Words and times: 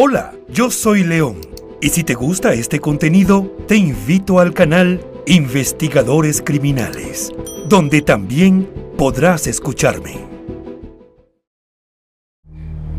Hola, 0.00 0.32
yo 0.48 0.70
soy 0.70 1.02
León 1.02 1.40
y 1.80 1.88
si 1.88 2.04
te 2.04 2.14
gusta 2.14 2.52
este 2.52 2.78
contenido, 2.78 3.50
te 3.66 3.74
invito 3.76 4.38
al 4.38 4.54
canal 4.54 5.04
Investigadores 5.26 6.40
Criminales, 6.40 7.32
donde 7.68 8.00
también 8.00 8.70
podrás 8.96 9.48
escucharme. 9.48 10.24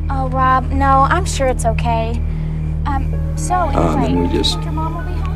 Oh, 0.10 0.28
Rob, 0.28 0.66
no, 0.74 1.08
I'm 1.10 1.26
sure 1.26 1.50
it's 1.50 1.64
okay. 1.64 2.22
Um, 2.86 3.16
so 3.38 3.54
Uh, 3.54 3.96
anyway, 3.96 4.08
then 4.08 4.30
we 4.30 4.38
just 4.38 4.56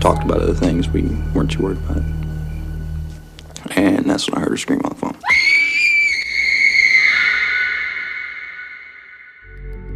talked 0.01 0.25
about 0.25 0.41
other 0.41 0.53
things. 0.53 0.89
We 0.89 1.03
weren't 1.33 1.49
too 1.49 1.63
worried 1.63 1.79
about 1.85 1.99
it. 1.99 3.77
And 3.77 4.05
that's 4.05 4.29
when 4.29 4.37
I 4.37 4.41
heard 4.41 4.49
her 4.49 4.57
scream 4.57 4.81
on 4.83 4.89
the 4.89 4.95
phone. 4.95 5.15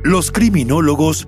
Los 0.06 0.32
criminólogos 0.32 1.28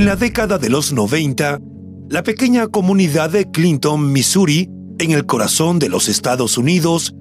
En 0.00 0.06
la 0.06 0.16
década 0.16 0.56
de 0.56 0.70
los 0.70 0.94
90, 0.94 1.60
la 2.08 2.22
pequeña 2.22 2.68
comunidad 2.68 3.28
de 3.28 3.50
Clinton, 3.50 4.10
Missouri, 4.10 4.66
en 4.98 5.10
el 5.10 5.26
corazón 5.26 5.78
de 5.78 5.90
los 5.90 6.08
Estados 6.08 6.56
Unidos, 6.56 7.14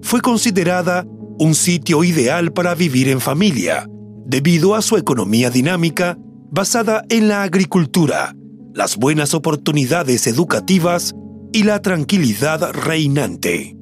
fue 0.00 0.22
considerada 0.22 1.04
un 1.38 1.54
sitio 1.54 2.02
ideal 2.04 2.50
para 2.50 2.74
vivir 2.74 3.10
en 3.10 3.20
familia, 3.20 3.86
debido 4.24 4.74
a 4.74 4.80
su 4.80 4.96
economía 4.96 5.50
dinámica 5.50 6.16
basada 6.50 7.04
en 7.10 7.28
la 7.28 7.42
agricultura, 7.42 8.34
las 8.72 8.96
buenas 8.96 9.34
oportunidades 9.34 10.26
educativas 10.26 11.14
y 11.52 11.64
la 11.64 11.82
tranquilidad 11.82 12.72
reinante. 12.72 13.76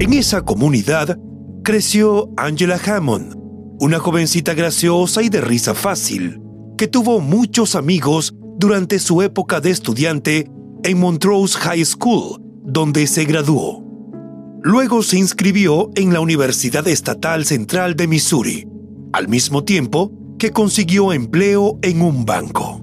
En 0.00 0.12
esa 0.12 0.42
comunidad 0.42 1.18
creció 1.64 2.28
Angela 2.36 2.78
Hammond, 2.78 3.36
una 3.80 3.98
jovencita 3.98 4.52
graciosa 4.52 5.22
y 5.22 5.30
de 5.30 5.40
risa 5.40 5.74
fácil, 5.74 6.42
que 6.80 6.88
tuvo 6.88 7.20
muchos 7.20 7.74
amigos 7.74 8.34
durante 8.56 8.98
su 9.00 9.20
época 9.20 9.60
de 9.60 9.70
estudiante 9.70 10.50
en 10.82 10.98
Montrose 10.98 11.58
High 11.58 11.84
School, 11.84 12.40
donde 12.64 13.06
se 13.06 13.26
graduó. 13.26 13.84
Luego 14.62 15.02
se 15.02 15.18
inscribió 15.18 15.90
en 15.94 16.14
la 16.14 16.20
Universidad 16.20 16.88
Estatal 16.88 17.44
Central 17.44 17.96
de 17.96 18.06
Missouri, 18.06 18.66
al 19.12 19.28
mismo 19.28 19.62
tiempo 19.62 20.10
que 20.38 20.52
consiguió 20.52 21.12
empleo 21.12 21.78
en 21.82 22.00
un 22.00 22.24
banco. 22.24 22.82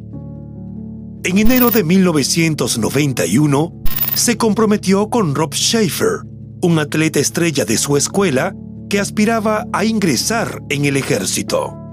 En 1.24 1.40
enero 1.40 1.72
de 1.72 1.84
1991, 1.84 3.82
se 4.14 4.38
comprometió 4.38 5.10
con 5.10 5.34
Rob 5.34 5.56
Schaefer, 5.56 6.20
un 6.62 6.78
atleta 6.78 7.20
estrella 7.20 7.66
de 7.66 7.80
su 7.80 7.98
escuela 7.98 8.56
que 8.92 9.00
aspiraba 9.00 9.66
a 9.74 9.86
ingresar 9.86 10.62
en 10.70 10.86
el 10.86 10.98
ejército. 10.98 11.87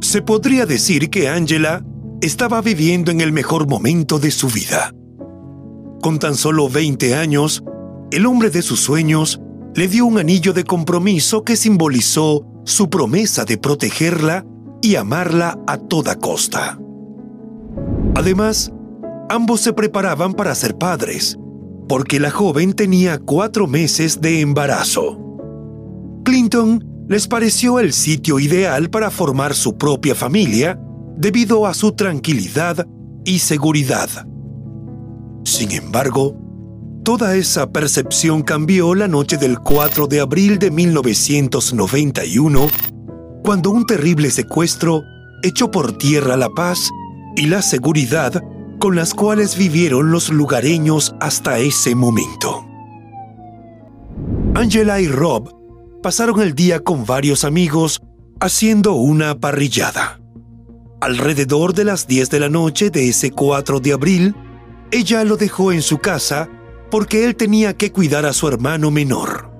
Se 0.00 0.22
podría 0.22 0.66
decir 0.66 1.10
que 1.10 1.28
Angela 1.28 1.84
estaba 2.20 2.60
viviendo 2.60 3.10
en 3.10 3.20
el 3.20 3.32
mejor 3.32 3.68
momento 3.68 4.18
de 4.18 4.30
su 4.30 4.48
vida. 4.48 4.92
Con 6.00 6.18
tan 6.18 6.34
solo 6.34 6.68
20 6.68 7.14
años, 7.14 7.64
el 8.10 8.26
hombre 8.26 8.50
de 8.50 8.62
sus 8.62 8.80
sueños 8.80 9.40
le 9.74 9.88
dio 9.88 10.06
un 10.06 10.18
anillo 10.18 10.52
de 10.52 10.64
compromiso 10.64 11.44
que 11.44 11.56
simbolizó 11.56 12.46
su 12.64 12.88
promesa 12.88 13.44
de 13.44 13.58
protegerla 13.58 14.44
y 14.80 14.96
amarla 14.96 15.58
a 15.66 15.78
toda 15.78 16.16
costa. 16.16 16.78
Además, 18.14 18.72
ambos 19.28 19.60
se 19.60 19.72
preparaban 19.72 20.34
para 20.34 20.54
ser 20.54 20.76
padres, 20.76 21.38
porque 21.88 22.20
la 22.20 22.30
joven 22.30 22.72
tenía 22.72 23.18
cuatro 23.18 23.66
meses 23.66 24.20
de 24.20 24.40
embarazo. 24.40 25.18
Clinton 26.24 26.95
les 27.08 27.28
pareció 27.28 27.78
el 27.78 27.92
sitio 27.92 28.38
ideal 28.40 28.90
para 28.90 29.10
formar 29.10 29.54
su 29.54 29.76
propia 29.76 30.14
familia 30.14 30.78
debido 31.16 31.66
a 31.66 31.74
su 31.74 31.92
tranquilidad 31.92 32.86
y 33.24 33.38
seguridad. 33.38 34.08
Sin 35.44 35.70
embargo, 35.72 36.36
toda 37.04 37.36
esa 37.36 37.70
percepción 37.70 38.42
cambió 38.42 38.94
la 38.94 39.06
noche 39.06 39.36
del 39.36 39.60
4 39.60 40.08
de 40.08 40.20
abril 40.20 40.58
de 40.58 40.70
1991, 40.70 42.66
cuando 43.44 43.70
un 43.70 43.86
terrible 43.86 44.30
secuestro 44.30 45.02
echó 45.42 45.70
por 45.70 45.96
tierra 45.96 46.36
la 46.36 46.48
paz 46.50 46.90
y 47.36 47.46
la 47.46 47.62
seguridad 47.62 48.42
con 48.80 48.96
las 48.96 49.14
cuales 49.14 49.56
vivieron 49.56 50.10
los 50.10 50.30
lugareños 50.30 51.14
hasta 51.20 51.58
ese 51.58 51.94
momento. 51.94 52.66
Angela 54.54 55.00
y 55.00 55.06
Rob 55.06 55.55
pasaron 56.06 56.40
el 56.40 56.54
día 56.54 56.78
con 56.78 57.04
varios 57.04 57.42
amigos 57.42 58.00
haciendo 58.38 58.92
una 58.92 59.40
parrillada. 59.40 60.20
Alrededor 61.00 61.74
de 61.74 61.84
las 61.84 62.06
10 62.06 62.30
de 62.30 62.38
la 62.38 62.48
noche 62.48 62.90
de 62.90 63.08
ese 63.08 63.32
4 63.32 63.80
de 63.80 63.92
abril, 63.92 64.36
ella 64.92 65.24
lo 65.24 65.36
dejó 65.36 65.72
en 65.72 65.82
su 65.82 65.98
casa 65.98 66.48
porque 66.92 67.24
él 67.24 67.34
tenía 67.34 67.76
que 67.76 67.90
cuidar 67.90 68.24
a 68.24 68.32
su 68.32 68.46
hermano 68.46 68.92
menor. 68.92 69.50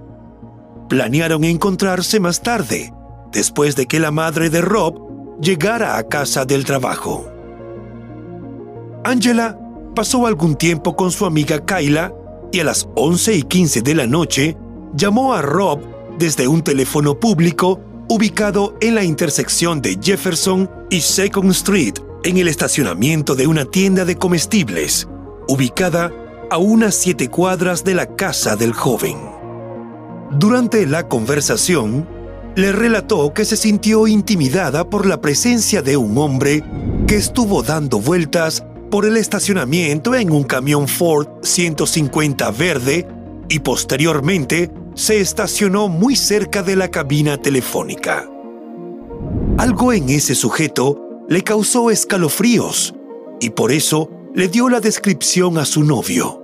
Planearon 0.88 1.43
encontrarse 1.43 2.20
más 2.20 2.40
tarde, 2.40 2.92
después 3.32 3.75
de 3.75 3.87
que 3.87 3.99
la 3.99 4.12
madre 4.12 4.49
de 4.49 4.60
Rob 4.60 5.40
llegara 5.40 5.99
a 5.99 6.06
casa 6.06 6.44
del 6.44 6.64
trabajo. 6.64 7.28
Angela 9.02 9.58
pasó 9.96 10.28
algún 10.28 10.54
tiempo 10.54 10.94
con 10.94 11.10
su 11.10 11.26
amiga 11.26 11.66
Kyla 11.66 12.14
y 12.52 12.60
a 12.60 12.64
las 12.64 12.88
11 12.94 13.34
y 13.34 13.42
15 13.42 13.82
de 13.82 13.94
la 13.96 14.06
noche 14.06 14.56
llamó 14.94 15.34
a 15.34 15.42
Rob 15.42 15.95
desde 16.18 16.48
un 16.48 16.62
teléfono 16.62 17.18
público 17.18 17.80
ubicado 18.08 18.76
en 18.80 18.94
la 18.94 19.04
intersección 19.04 19.82
de 19.82 19.98
Jefferson 20.00 20.70
y 20.90 21.00
Second 21.00 21.50
Street, 21.50 21.94
en 22.24 22.38
el 22.38 22.48
estacionamiento 22.48 23.34
de 23.34 23.46
una 23.46 23.64
tienda 23.64 24.04
de 24.04 24.16
comestibles, 24.16 25.08
ubicada 25.48 26.12
a 26.50 26.58
unas 26.58 26.94
siete 26.94 27.28
cuadras 27.28 27.84
de 27.84 27.94
la 27.94 28.14
casa 28.14 28.56
del 28.56 28.72
joven. 28.72 29.16
Durante 30.30 30.86
la 30.86 31.08
conversación, 31.08 32.06
le 32.56 32.72
relató 32.72 33.34
que 33.34 33.44
se 33.44 33.56
sintió 33.56 34.06
intimidada 34.06 34.88
por 34.88 35.06
la 35.06 35.20
presencia 35.20 35.82
de 35.82 35.96
un 35.96 36.16
hombre 36.16 36.64
que 37.06 37.16
estuvo 37.16 37.62
dando 37.62 38.00
vueltas 38.00 38.64
por 38.90 39.04
el 39.04 39.16
estacionamiento 39.16 40.14
en 40.14 40.30
un 40.30 40.44
camión 40.44 40.88
Ford 40.88 41.28
150 41.42 42.50
verde 42.52 43.06
y 43.48 43.58
posteriormente 43.58 44.70
se 44.96 45.20
estacionó 45.20 45.88
muy 45.88 46.16
cerca 46.16 46.62
de 46.62 46.75
la 46.75 46.90
cabina 46.90 47.37
telefónica. 47.37 48.28
Algo 49.58 49.93
en 49.93 50.08
ese 50.08 50.34
sujeto 50.34 51.20
le 51.28 51.43
causó 51.43 51.90
escalofríos 51.90 52.94
y 53.38 53.50
por 53.50 53.72
eso 53.72 54.10
le 54.34 54.48
dio 54.48 54.70
la 54.70 54.81
descripción 54.81 55.58
a 55.58 55.66
su 55.66 55.84
novio. 55.84 56.43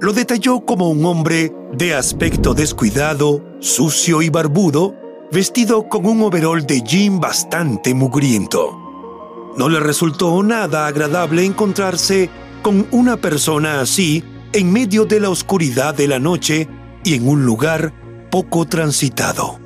Lo 0.00 0.12
detalló 0.12 0.66
como 0.66 0.90
un 0.90 1.02
hombre 1.06 1.50
de 1.72 1.94
aspecto 1.94 2.52
descuidado, 2.52 3.42
sucio 3.60 4.20
y 4.20 4.28
barbudo, 4.28 4.94
vestido 5.32 5.88
con 5.88 6.04
un 6.04 6.20
overol 6.22 6.66
de 6.66 6.82
jean 6.82 7.20
bastante 7.20 7.94
mugriento. 7.94 8.78
No 9.56 9.70
le 9.70 9.80
resultó 9.80 10.42
nada 10.42 10.86
agradable 10.86 11.46
encontrarse 11.46 12.28
con 12.62 12.86
una 12.90 13.16
persona 13.16 13.80
así 13.80 14.22
en 14.52 14.70
medio 14.70 15.06
de 15.06 15.20
la 15.20 15.30
oscuridad 15.30 15.94
de 15.94 16.08
la 16.08 16.18
noche 16.18 16.68
y 17.06 17.14
en 17.14 17.28
un 17.28 17.46
lugar 17.46 17.92
poco 18.30 18.66
transitado. 18.66 19.60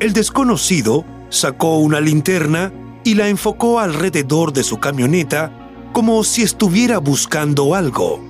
El 0.00 0.12
desconocido 0.12 1.04
sacó 1.30 1.78
una 1.78 2.00
linterna 2.00 2.72
y 3.04 3.14
la 3.14 3.28
enfocó 3.28 3.78
alrededor 3.78 4.52
de 4.52 4.64
su 4.64 4.80
camioneta 4.80 5.52
como 5.92 6.24
si 6.24 6.42
estuviera 6.42 6.98
buscando 6.98 7.76
algo. 7.76 8.20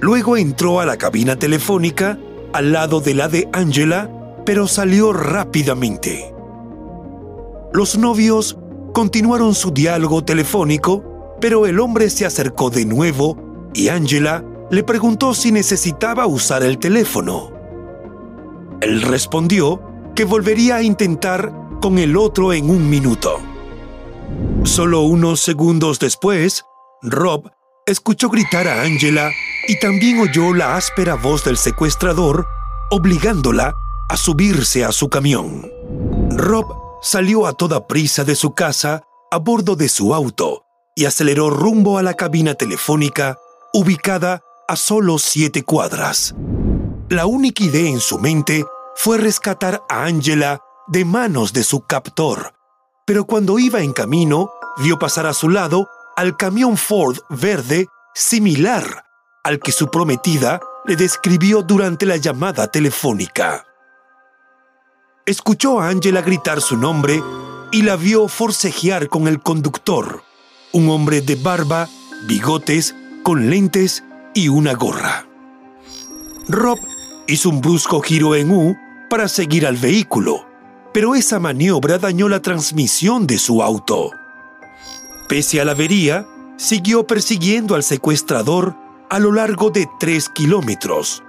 Luego 0.00 0.38
entró 0.38 0.80
a 0.80 0.86
la 0.86 0.96
cabina 0.96 1.36
telefónica 1.36 2.18
al 2.54 2.72
lado 2.72 3.00
de 3.00 3.14
la 3.14 3.28
de 3.28 3.46
Angela, 3.52 4.10
pero 4.46 4.66
salió 4.66 5.12
rápidamente. 5.12 6.32
Los 7.74 7.98
novios 7.98 8.56
continuaron 8.94 9.54
su 9.54 9.72
diálogo 9.72 10.24
telefónico, 10.24 11.36
pero 11.38 11.66
el 11.66 11.78
hombre 11.78 12.08
se 12.08 12.24
acercó 12.24 12.70
de 12.70 12.86
nuevo 12.86 13.36
y 13.74 13.88
Angela 13.88 14.42
le 14.70 14.82
preguntó 14.82 15.34
si 15.34 15.52
necesitaba 15.52 16.26
usar 16.26 16.62
el 16.62 16.78
teléfono. 16.78 17.52
Él 18.80 19.02
respondió 19.02 19.82
que 20.14 20.24
volvería 20.24 20.76
a 20.76 20.82
intentar 20.82 21.52
con 21.80 21.98
el 21.98 22.16
otro 22.16 22.52
en 22.52 22.70
un 22.70 22.88
minuto. 22.88 23.38
Solo 24.64 25.02
unos 25.02 25.40
segundos 25.40 25.98
después, 25.98 26.64
Rob 27.02 27.50
escuchó 27.86 28.28
gritar 28.28 28.68
a 28.68 28.82
Angela 28.82 29.30
y 29.66 29.78
también 29.78 30.20
oyó 30.20 30.54
la 30.54 30.76
áspera 30.76 31.14
voz 31.14 31.44
del 31.44 31.56
secuestrador 31.56 32.46
obligándola 32.90 33.74
a 34.08 34.16
subirse 34.16 34.84
a 34.84 34.92
su 34.92 35.08
camión. 35.08 35.70
Rob 36.30 36.66
salió 37.02 37.46
a 37.46 37.52
toda 37.52 37.86
prisa 37.86 38.24
de 38.24 38.34
su 38.34 38.54
casa 38.54 39.02
a 39.30 39.38
bordo 39.38 39.76
de 39.76 39.88
su 39.88 40.14
auto 40.14 40.64
y 40.94 41.04
aceleró 41.04 41.50
rumbo 41.50 41.98
a 41.98 42.02
la 42.02 42.14
cabina 42.14 42.54
telefónica 42.54 43.38
ubicada 43.72 44.42
a 44.68 44.76
solo 44.76 45.18
siete 45.18 45.64
cuadras. 45.64 46.34
La 47.08 47.26
única 47.26 47.64
idea 47.64 47.88
en 47.88 48.00
su 48.00 48.18
mente 48.18 48.64
fue 48.94 49.18
rescatar 49.18 49.82
a 49.88 50.04
Angela 50.04 50.60
de 50.86 51.04
manos 51.04 51.52
de 51.52 51.64
su 51.64 51.80
captor, 51.80 52.54
pero 53.06 53.24
cuando 53.24 53.58
iba 53.58 53.80
en 53.80 53.92
camino 53.92 54.50
vio 54.76 54.98
pasar 54.98 55.26
a 55.26 55.34
su 55.34 55.48
lado 55.48 55.88
al 56.16 56.36
camión 56.36 56.76
Ford 56.76 57.18
verde 57.30 57.88
similar 58.14 59.04
al 59.42 59.58
que 59.58 59.72
su 59.72 59.90
prometida 59.90 60.60
le 60.84 60.94
describió 60.94 61.62
durante 61.62 62.06
la 62.06 62.16
llamada 62.16 62.70
telefónica 62.70 63.64
escuchó 65.28 65.78
a 65.78 65.88
Angela 65.90 66.22
gritar 66.22 66.62
su 66.62 66.78
nombre 66.78 67.22
y 67.70 67.82
la 67.82 67.96
vio 67.96 68.28
forcejear 68.28 69.10
con 69.10 69.28
el 69.28 69.42
conductor, 69.42 70.22
un 70.72 70.88
hombre 70.88 71.20
de 71.20 71.34
barba, 71.34 71.86
bigotes, 72.26 72.94
con 73.22 73.50
lentes 73.50 74.02
y 74.38 74.48
una 74.48 74.74
gorra. 74.74 75.26
Rob 76.48 76.78
hizo 77.26 77.50
un 77.50 77.60
brusco 77.60 78.00
giro 78.00 78.36
en 78.36 78.52
U 78.52 78.76
para 79.10 79.26
seguir 79.26 79.66
al 79.66 79.76
vehículo, 79.76 80.46
pero 80.94 81.16
esa 81.16 81.40
maniobra 81.40 81.98
dañó 81.98 82.28
la 82.28 82.40
transmisión 82.40 83.26
de 83.26 83.36
su 83.38 83.62
auto. 83.62 84.12
Pese 85.28 85.60
a 85.60 85.64
la 85.64 85.72
avería, 85.72 86.24
siguió 86.56 87.04
persiguiendo 87.04 87.74
al 87.74 87.82
secuestrador 87.82 88.76
a 89.10 89.18
lo 89.18 89.32
largo 89.32 89.70
de 89.70 89.88
tres 89.98 90.28
kilómetros, 90.28 91.24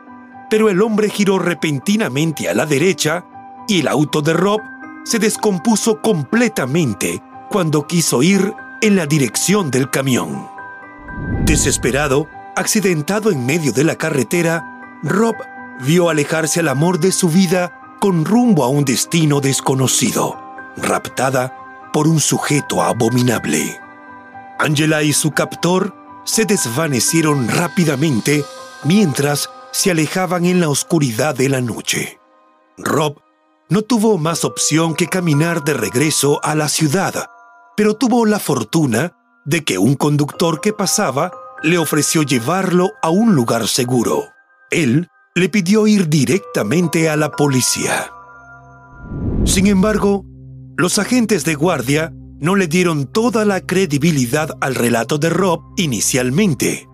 pero 0.50 0.70
el 0.70 0.82
hombre 0.82 1.10
giró 1.10 1.40
repentinamente 1.40 2.48
a 2.48 2.54
la 2.54 2.68
derecha 2.68 3.26
y 3.68 3.80
el 3.80 3.88
auto 3.88 4.22
de 4.22 4.34
Rob 4.34 4.62
se 5.04 5.18
descompuso 5.18 6.00
completamente 6.02 7.24
cuando 7.50 7.88
quiso 7.88 8.22
ir 8.22 8.54
en 8.82 8.96
la 8.96 9.08
dirección 9.08 9.72
del 9.72 9.90
camión. 9.90 10.48
Desesperado, 11.46 12.28
accidentado 12.60 13.32
en 13.32 13.46
medio 13.46 13.72
de 13.72 13.86
la 13.86 13.96
carretera, 13.96 15.00
Rob 15.02 15.36
vio 15.80 16.10
alejarse 16.10 16.60
al 16.60 16.68
amor 16.68 17.00
de 17.00 17.14
su 17.14 17.30
vida 17.30 17.98
con 18.02 18.26
rumbo 18.26 18.66
a 18.66 18.68
un 18.68 18.84
destino 18.84 19.40
desconocido, 19.40 20.38
raptada 20.76 21.56
por 21.94 22.06
un 22.06 22.20
sujeto 22.20 22.84
abominable. 22.84 23.80
Angela 24.60 25.04
y 25.04 25.14
su 25.14 25.32
captor 25.32 25.96
se 26.26 26.44
desvanecieron 26.44 27.48
rápidamente 27.48 28.44
mientras 28.84 29.50
se 29.72 29.92
alejaban 29.92 30.46
en 30.46 30.60
la 30.60 30.68
oscuridad 30.68 31.36
de 31.36 31.48
la 31.48 31.62
noche. 31.62 32.20
Rob 32.78 33.22
no 33.70 33.84
tuvo 33.84 34.18
más 34.18 34.44
opción 34.44 34.96
que 34.96 35.08
caminar 35.08 35.64
de 35.64 35.76
regreso 35.76 36.44
a 36.44 36.56
la 36.56 36.68
ciudad, 36.68 37.30
pero 37.78 37.94
tuvo 37.94 38.26
la 38.26 38.40
fortuna 38.40 39.14
de 39.46 39.64
que 39.64 39.78
un 39.78 39.96
conductor 39.96 40.60
que 40.60 40.74
pasaba 40.74 41.32
le 41.64 41.78
ofreció 41.78 42.24
llevarlo 42.24 42.94
a 43.02 43.10
un 43.10 43.36
lugar 43.36 43.68
seguro. 43.68 44.30
Él 44.72 45.08
le 45.36 45.50
pidió 45.50 45.88
ir 45.88 46.10
directamente 46.10 47.10
a 47.10 47.16
la 47.16 47.32
policía. 47.32 48.12
Sin 49.46 49.68
embargo, 49.68 50.26
los 50.78 51.00
agentes 51.00 51.44
de 51.46 51.56
guardia 51.56 52.14
no 52.40 52.56
le 52.56 52.68
dieron 52.68 53.06
toda 53.06 53.46
la 53.46 53.62
credibilidad 53.62 54.50
al 54.62 54.76
relato 54.76 55.18
de 55.18 55.30
Rob 55.30 55.62
inicialmente. 55.78 56.88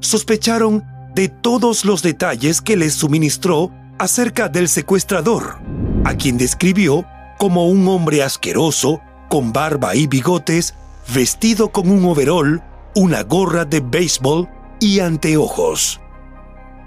Sospecharon 0.00 0.82
de 1.14 1.28
todos 1.28 1.84
los 1.84 2.02
detalles 2.02 2.60
que 2.60 2.76
les 2.76 2.94
suministró 2.94 3.70
acerca 3.98 4.48
del 4.48 4.68
secuestrador 4.68 5.56
a 6.04 6.14
quien 6.16 6.36
describió 6.36 7.06
como 7.38 7.66
un 7.68 7.88
hombre 7.88 8.22
asqueroso, 8.22 9.00
con 9.28 9.52
barba 9.52 9.96
y 9.96 10.06
bigotes, 10.06 10.74
vestido 11.12 11.72
con 11.72 11.90
un 11.90 12.04
overol, 12.04 12.62
una 12.94 13.22
gorra 13.22 13.64
de 13.64 13.80
béisbol 13.80 14.48
y 14.80 15.00
anteojos. 15.00 16.00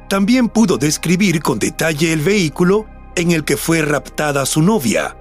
También 0.09 0.47
pudo 0.47 0.77
describir 0.77 1.41
con 1.41 1.59
detalle 1.59 2.13
el 2.13 2.21
vehículo 2.21 2.85
en 3.15 3.31
el 3.31 3.43
que 3.43 3.57
fue 3.57 3.81
raptada 3.81 4.45
su 4.45 4.61
novia, 4.61 5.17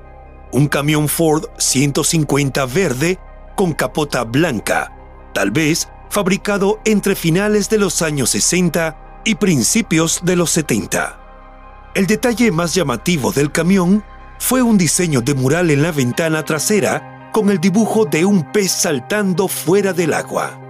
un 0.53 0.69
camión 0.69 1.09
Ford 1.09 1.47
150 1.59 2.67
verde 2.67 3.19
con 3.57 3.73
capota 3.73 4.25
blanca, 4.25 4.93
tal 5.35 5.51
vez 5.51 5.89
fabricado 6.09 6.81
entre 6.85 7.17
finales 7.17 7.69
de 7.69 7.79
los 7.79 8.03
años 8.03 8.31
60 8.31 9.23
y 9.25 9.35
principios 9.35 10.21
de 10.23 10.37
los 10.37 10.51
70. 10.51 11.19
El 11.95 12.07
detalle 12.07 12.53
más 12.53 12.75
llamativo 12.75 13.33
del 13.33 13.51
camión 13.51 14.05
fue 14.39 14.63
un 14.63 14.79
diseño 14.79 15.21
de 15.21 15.35
mural 15.35 15.71
en 15.71 15.83
la 15.83 15.91
ventana 15.91 16.45
trasera 16.45 17.31
con 17.33 17.51
el 17.51 17.59
dibujo 17.59 18.05
de 18.05 18.25
un 18.25 18.53
pez 18.53 18.71
saltando 18.71 19.49
fuera 19.49 19.93
del 19.93 20.13
agua. 20.13 20.66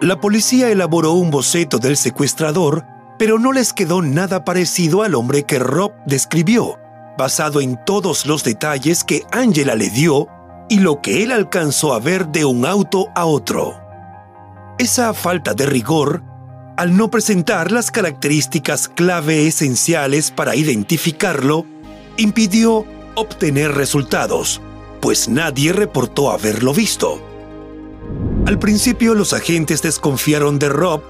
La 0.00 0.20
policía 0.20 0.70
elaboró 0.70 1.12
un 1.12 1.30
boceto 1.30 1.78
del 1.78 1.96
secuestrador, 1.96 2.84
pero 3.18 3.38
no 3.38 3.52
les 3.52 3.72
quedó 3.72 4.02
nada 4.02 4.44
parecido 4.44 5.02
al 5.02 5.14
hombre 5.14 5.44
que 5.44 5.58
Rob 5.58 5.92
describió, 6.06 6.78
basado 7.16 7.60
en 7.60 7.82
todos 7.84 8.26
los 8.26 8.44
detalles 8.44 9.04
que 9.04 9.22
Angela 9.32 9.74
le 9.74 9.88
dio 9.88 10.28
y 10.68 10.80
lo 10.80 11.00
que 11.00 11.22
él 11.22 11.32
alcanzó 11.32 11.94
a 11.94 12.00
ver 12.00 12.28
de 12.28 12.44
un 12.44 12.66
auto 12.66 13.08
a 13.14 13.24
otro. 13.24 13.80
Esa 14.78 15.14
falta 15.14 15.54
de 15.54 15.64
rigor 15.64 16.22
al 16.76 16.94
no 16.94 17.10
presentar 17.10 17.72
las 17.72 17.90
características 17.90 18.88
clave 18.88 19.46
esenciales 19.46 20.30
para 20.30 20.56
identificarlo, 20.56 21.64
impidió 22.18 22.84
obtener 23.14 23.72
resultados, 23.72 24.60
pues 25.00 25.28
nadie 25.28 25.72
reportó 25.72 26.30
haberlo 26.30 26.74
visto. 26.74 27.35
Al 28.46 28.60
principio 28.60 29.16
los 29.16 29.32
agentes 29.32 29.82
desconfiaron 29.82 30.60
de 30.60 30.68
Rob 30.68 31.02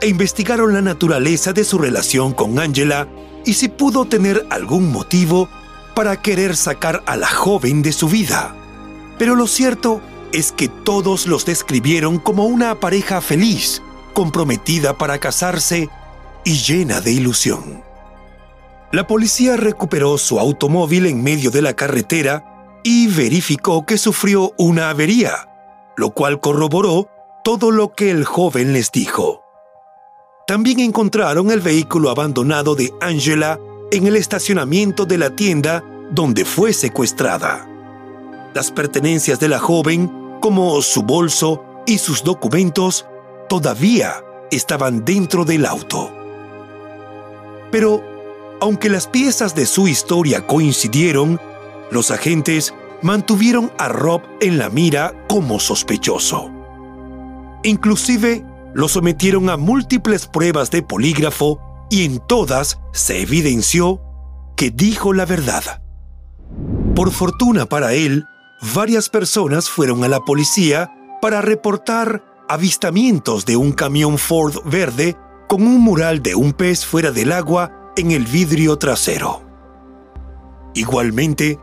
e 0.00 0.06
investigaron 0.06 0.72
la 0.72 0.80
naturaleza 0.80 1.52
de 1.52 1.64
su 1.64 1.78
relación 1.78 2.32
con 2.32 2.60
Angela 2.60 3.08
y 3.44 3.54
si 3.54 3.68
pudo 3.68 4.04
tener 4.04 4.46
algún 4.48 4.92
motivo 4.92 5.48
para 5.96 6.22
querer 6.22 6.56
sacar 6.56 7.02
a 7.06 7.16
la 7.16 7.26
joven 7.26 7.82
de 7.82 7.92
su 7.92 8.08
vida. 8.08 8.54
Pero 9.18 9.34
lo 9.34 9.48
cierto 9.48 10.00
es 10.32 10.52
que 10.52 10.68
todos 10.68 11.26
los 11.26 11.44
describieron 11.44 12.18
como 12.18 12.46
una 12.46 12.78
pareja 12.78 13.20
feliz, 13.20 13.82
comprometida 14.12 14.96
para 14.96 15.18
casarse 15.18 15.88
y 16.44 16.58
llena 16.58 17.00
de 17.00 17.10
ilusión. 17.10 17.82
La 18.92 19.08
policía 19.08 19.56
recuperó 19.56 20.16
su 20.16 20.38
automóvil 20.38 21.06
en 21.06 21.24
medio 21.24 21.50
de 21.50 21.62
la 21.62 21.74
carretera 21.74 22.78
y 22.84 23.08
verificó 23.08 23.84
que 23.84 23.98
sufrió 23.98 24.52
una 24.58 24.90
avería, 24.90 25.48
lo 25.96 26.10
cual 26.10 26.40
corroboró 26.40 27.08
todo 27.44 27.70
lo 27.70 27.92
que 27.92 28.10
el 28.10 28.24
joven 28.24 28.72
les 28.72 28.90
dijo. 28.90 29.42
También 30.46 30.80
encontraron 30.80 31.50
el 31.50 31.60
vehículo 31.60 32.10
abandonado 32.10 32.74
de 32.74 32.92
Angela 33.00 33.58
en 33.90 34.06
el 34.06 34.16
estacionamiento 34.16 35.06
de 35.06 35.18
la 35.18 35.30
tienda 35.30 35.84
donde 36.10 36.44
fue 36.44 36.72
secuestrada. 36.72 37.68
Las 38.54 38.70
pertenencias 38.70 39.40
de 39.40 39.48
la 39.48 39.58
joven, 39.58 40.38
como 40.40 40.80
su 40.82 41.02
bolso 41.02 41.64
y 41.86 41.98
sus 41.98 42.22
documentos, 42.22 43.06
todavía 43.48 44.24
estaban 44.50 45.04
dentro 45.04 45.44
del 45.44 45.66
auto. 45.66 46.12
Pero, 47.70 48.02
aunque 48.60 48.88
las 48.88 49.06
piezas 49.06 49.54
de 49.54 49.66
su 49.66 49.88
historia 49.88 50.46
coincidieron, 50.46 51.40
los 51.90 52.10
agentes 52.10 52.72
mantuvieron 53.02 53.72
a 53.78 53.88
Rob 53.88 54.22
en 54.40 54.58
la 54.58 54.68
mira 54.68 55.14
como 55.28 55.60
sospechoso. 55.60 56.50
Inclusive 57.62 58.44
lo 58.74 58.88
sometieron 58.88 59.48
a 59.50 59.56
múltiples 59.56 60.26
pruebas 60.26 60.70
de 60.70 60.82
polígrafo 60.82 61.60
y 61.90 62.04
en 62.04 62.18
todas 62.18 62.80
se 62.92 63.22
evidenció 63.22 64.00
que 64.56 64.70
dijo 64.70 65.12
la 65.12 65.26
verdad. 65.26 65.82
Por 66.94 67.10
fortuna 67.10 67.66
para 67.66 67.92
él, 67.94 68.24
varias 68.74 69.08
personas 69.08 69.68
fueron 69.68 70.04
a 70.04 70.08
la 70.08 70.20
policía 70.20 70.90
para 71.20 71.40
reportar 71.40 72.24
avistamientos 72.48 73.46
de 73.46 73.56
un 73.56 73.72
camión 73.72 74.18
Ford 74.18 74.56
verde 74.64 75.16
con 75.48 75.62
un 75.62 75.80
mural 75.80 76.22
de 76.22 76.34
un 76.34 76.52
pez 76.52 76.84
fuera 76.84 77.10
del 77.10 77.32
agua 77.32 77.92
en 77.96 78.10
el 78.10 78.26
vidrio 78.26 78.76
trasero. 78.76 79.42
Igualmente, 80.74 81.58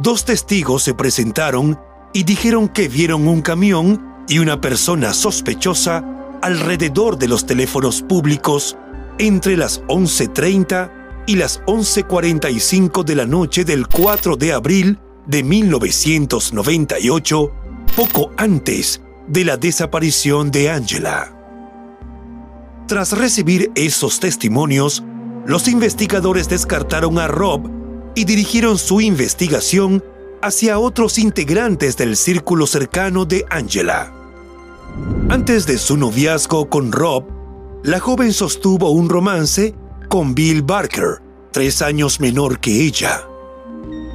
dos 0.00 0.24
testigos 0.24 0.82
se 0.82 0.94
presentaron 0.94 1.78
y 2.12 2.24
dijeron 2.24 2.68
que 2.68 2.88
vieron 2.88 3.28
un 3.28 3.42
camión 3.42 4.24
y 4.28 4.38
una 4.38 4.60
persona 4.60 5.12
sospechosa 5.12 6.04
alrededor 6.42 7.18
de 7.18 7.28
los 7.28 7.46
teléfonos 7.46 8.02
públicos 8.02 8.76
entre 9.18 9.56
las 9.56 9.82
11.30 9.84 11.24
y 11.26 11.36
las 11.36 11.62
11.45 11.64 13.04
de 13.04 13.14
la 13.14 13.26
noche 13.26 13.64
del 13.64 13.86
4 13.86 14.36
de 14.36 14.52
abril 14.52 14.98
de 15.26 15.44
1998, 15.44 17.52
poco 17.94 18.32
antes 18.38 19.02
de 19.28 19.44
la 19.44 19.58
desaparición 19.58 20.50
de 20.50 20.70
Angela. 20.70 21.36
Tras 22.88 23.12
recibir 23.12 23.70
esos 23.74 24.18
testimonios, 24.18 25.04
los 25.46 25.68
investigadores 25.68 26.48
descartaron 26.48 27.18
a 27.18 27.28
Rob 27.28 27.79
y 28.14 28.24
dirigieron 28.24 28.78
su 28.78 29.00
investigación 29.00 30.02
hacia 30.42 30.78
otros 30.78 31.18
integrantes 31.18 31.96
del 31.96 32.16
círculo 32.16 32.66
cercano 32.66 33.24
de 33.24 33.44
Angela. 33.50 34.12
Antes 35.28 35.66
de 35.66 35.78
su 35.78 35.96
noviazgo 35.96 36.68
con 36.68 36.92
Rob, 36.92 37.24
la 37.84 38.00
joven 38.00 38.32
sostuvo 38.32 38.90
un 38.90 39.08
romance 39.08 39.74
con 40.08 40.34
Bill 40.34 40.62
Barker, 40.62 41.22
tres 41.52 41.82
años 41.82 42.20
menor 42.20 42.60
que 42.60 42.82
ella. 42.82 43.22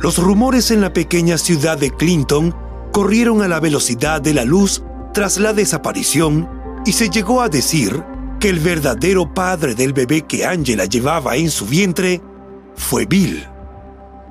Los 0.01 0.17
rumores 0.17 0.71
en 0.71 0.81
la 0.81 0.93
pequeña 0.93 1.37
ciudad 1.37 1.77
de 1.77 1.91
Clinton 1.91 2.53
corrieron 2.91 3.41
a 3.41 3.47
la 3.47 3.59
velocidad 3.59 4.21
de 4.21 4.33
la 4.33 4.45
luz 4.45 4.83
tras 5.13 5.37
la 5.37 5.53
desaparición 5.53 6.49
y 6.85 6.91
se 6.91 7.09
llegó 7.09 7.41
a 7.41 7.49
decir 7.49 8.03
que 8.39 8.49
el 8.49 8.59
verdadero 8.59 9.33
padre 9.33 9.73
del 9.73 9.93
bebé 9.93 10.21
que 10.21 10.45
Angela 10.45 10.85
llevaba 10.85 11.35
en 11.37 11.49
su 11.49 11.65
vientre 11.65 12.21
fue 12.75 13.05
Bill. 13.05 13.47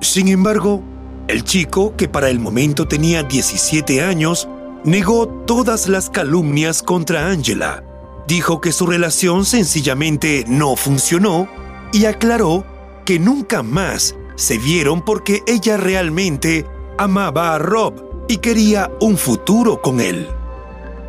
Sin 0.05 0.27
embargo, 0.27 0.83
el 1.27 1.43
chico, 1.43 1.95
que 1.97 2.07
para 2.07 2.29
el 2.29 2.39
momento 2.39 2.87
tenía 2.87 3.23
17 3.23 4.03
años, 4.03 4.47
negó 4.83 5.27
todas 5.27 5.87
las 5.87 6.11
calumnias 6.11 6.83
contra 6.83 7.27
Angela, 7.27 7.83
dijo 8.27 8.61
que 8.61 8.71
su 8.71 8.85
relación 8.85 9.45
sencillamente 9.45 10.45
no 10.47 10.75
funcionó 10.75 11.49
y 11.91 12.05
aclaró 12.05 12.63
que 13.03 13.17
nunca 13.17 13.63
más 13.63 14.15
se 14.35 14.59
vieron 14.59 15.03
porque 15.03 15.41
ella 15.47 15.75
realmente 15.75 16.67
amaba 16.99 17.55
a 17.55 17.57
Rob 17.57 18.25
y 18.29 18.37
quería 18.37 18.91
un 19.01 19.17
futuro 19.17 19.81
con 19.81 19.99
él. 19.99 20.27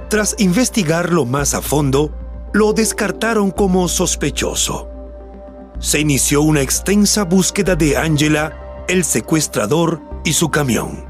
Tras 0.09 0.35
investigarlo 0.39 1.27
más 1.27 1.53
a 1.53 1.61
fondo, 1.61 2.13
lo 2.55 2.73
descartaron 2.73 3.51
como 3.51 3.89
sospechoso. 3.89 4.89
Se 5.81 6.01
inició 6.01 6.41
una 6.41 6.63
extensa 6.63 7.25
búsqueda 7.25 7.77
de 7.77 7.99
Angela, 7.99 8.63
el 8.89 9.05
secuestrador 9.05 10.01
y 10.25 10.33
su 10.33 10.51
camión. 10.51 11.05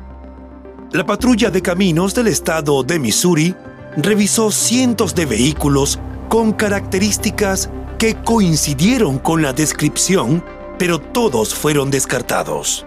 La 0.92 1.04
patrulla 1.04 1.50
de 1.50 1.62
caminos 1.62 2.14
del 2.14 2.28
estado 2.28 2.82
de 2.82 2.98
Missouri 2.98 3.54
revisó 3.96 4.50
cientos 4.50 5.14
de 5.14 5.26
vehículos 5.26 5.98
con 6.28 6.52
características 6.52 7.70
que 7.98 8.14
coincidieron 8.14 9.18
con 9.18 9.42
la 9.42 9.52
descripción, 9.52 10.44
pero 10.78 11.00
todos 11.00 11.54
fueron 11.54 11.90
descartados. 11.90 12.86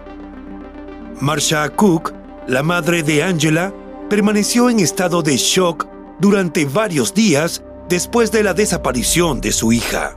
Marsha 1.20 1.68
Cook, 1.68 2.14
la 2.46 2.62
madre 2.62 3.02
de 3.02 3.22
Angela, 3.22 3.72
permaneció 4.08 4.70
en 4.70 4.80
estado 4.80 5.22
de 5.22 5.36
shock 5.36 5.86
durante 6.18 6.64
varios 6.64 7.12
días 7.12 7.62
después 7.88 8.30
de 8.32 8.42
la 8.42 8.54
desaparición 8.54 9.40
de 9.40 9.52
su 9.52 9.72
hija. 9.72 10.16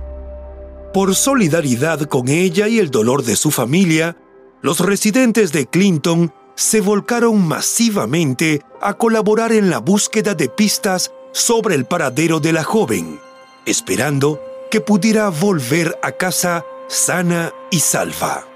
Por 0.94 1.15
solidaridad 1.15 2.01
con 2.01 2.27
ella 2.27 2.68
y 2.68 2.80
el 2.80 2.92
dolor 2.92 3.24
de 3.24 3.36
su 3.36 3.51
familia, 3.51 4.15
los 4.63 4.79
residentes 4.79 5.51
de 5.51 5.67
Clinton 5.67 6.34
se 6.55 6.79
volcaron 6.79 7.46
masivamente 7.46 8.62
a 8.82 8.93
colaborar 8.93 9.51
en 9.51 9.70
la 9.70 9.79
búsqueda 9.79 10.36
de 10.36 10.48
pistas 10.48 11.12
sobre 11.34 11.75
el 11.75 11.86
paradero 11.86 12.39
de 12.39 12.53
la 12.53 12.63
joven, 12.63 13.20
esperando 13.65 14.39
que 14.72 14.79
pudiera 14.79 15.27
volver 15.27 16.00
a 16.01 16.13
casa 16.13 16.63
sana 16.88 17.51
y 17.72 17.79
salva. 17.82 18.48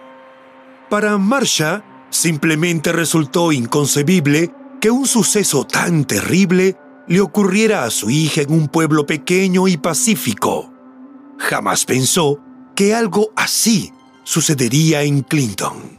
Para 0.90 1.18
Marsha, 1.18 1.84
simplemente 2.10 2.94
resultó 2.94 3.52
inconcebible 3.52 4.54
que 4.80 4.90
un 4.90 5.08
suceso 5.08 5.68
tan 5.68 6.06
terrible 6.06 6.78
le 7.10 7.20
ocurriera 7.20 7.84
a 7.84 7.90
su 7.90 8.10
hija 8.10 8.44
en 8.44 8.54
un 8.54 8.70
pueblo 8.70 9.06
pequeño 9.06 9.68
y 9.68 9.76
pacífico. 9.76 10.72
Jamás 11.38 11.84
pensó 11.84 12.40
que 12.76 12.96
algo 12.96 13.32
así 13.36 13.92
sucedería 14.24 15.04
en 15.04 15.22
Clinton. 15.24 15.97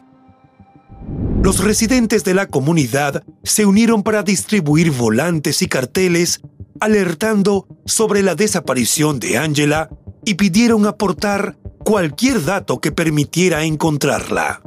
Los 1.42 1.60
residentes 1.62 2.24
de 2.24 2.34
la 2.34 2.46
comunidad 2.46 3.24
se 3.44 3.64
unieron 3.64 4.02
para 4.02 4.22
distribuir 4.22 4.90
volantes 4.90 5.62
y 5.62 5.68
carteles 5.68 6.40
alertando 6.80 7.66
sobre 7.86 8.22
la 8.22 8.34
desaparición 8.34 9.18
de 9.20 9.38
Angela 9.38 9.88
y 10.24 10.34
pidieron 10.34 10.86
aportar 10.86 11.56
cualquier 11.78 12.44
dato 12.44 12.80
que 12.80 12.92
permitiera 12.92 13.64
encontrarla. 13.64 14.62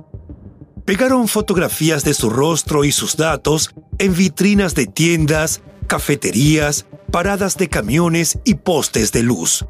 Pegaron 0.85 1.27
fotografías 1.27 2.03
de 2.03 2.13
su 2.13 2.29
rostro 2.29 2.83
y 2.83 2.91
sus 2.91 3.15
datos 3.15 3.73
en 3.99 4.15
vitrinas 4.15 4.73
de 4.73 4.87
tiendas, 4.87 5.61
cafeterías, 5.87 6.85
paradas 7.11 7.57
de 7.57 7.69
camiones 7.69 8.39
y 8.45 8.55
postes 8.55 9.11
de 9.11 9.23
luz. 9.23 9.65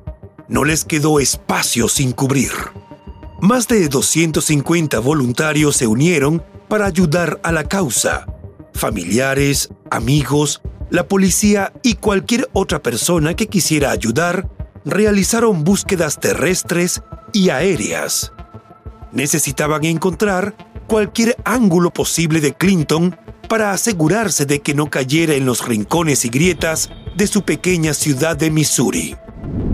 No 0.47 0.63
les 0.63 0.85
quedó 0.85 1.19
espacio 1.19 1.87
sin 1.89 2.11
cubrir. 2.11 2.51
Más 3.41 3.67
de 3.67 3.89
250 3.89 4.99
voluntarios 4.99 5.75
se 5.75 5.87
unieron 5.87 6.43
para 6.67 6.85
ayudar 6.85 7.39
a 7.41 7.51
la 7.51 7.63
causa. 7.63 8.27
Familiares, 8.71 9.69
amigos, 9.89 10.61
la 10.91 11.07
policía 11.07 11.73
y 11.81 11.95
cualquier 11.95 12.47
otra 12.53 12.83
persona 12.83 13.35
que 13.35 13.47
quisiera 13.47 13.89
ayudar 13.89 14.47
realizaron 14.85 15.63
búsquedas 15.63 16.19
terrestres 16.19 17.01
y 17.33 17.49
aéreas. 17.49 18.31
Necesitaban 19.11 19.85
encontrar 19.85 20.55
cualquier 20.85 21.35
ángulo 21.43 21.89
posible 21.89 22.41
de 22.41 22.53
Clinton 22.53 23.17
para 23.49 23.71
asegurarse 23.71 24.45
de 24.45 24.59
que 24.59 24.75
no 24.75 24.91
cayera 24.91 25.33
en 25.33 25.47
los 25.47 25.67
rincones 25.67 26.25
y 26.25 26.29
grietas 26.29 26.91
de 27.17 27.25
su 27.25 27.41
pequeña 27.41 27.95
ciudad 27.95 28.37
de 28.37 28.51
Missouri. 28.51 29.15